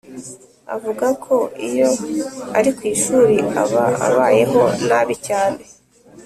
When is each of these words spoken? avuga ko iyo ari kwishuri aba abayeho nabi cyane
avuga 0.75 1.07
ko 1.23 1.35
iyo 1.69 1.89
ari 2.57 2.69
kwishuri 2.77 3.35
aba 3.61 3.83
abayeho 4.07 4.61
nabi 4.87 5.15
cyane 5.27 5.61